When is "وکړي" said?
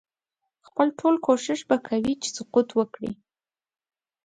2.77-3.11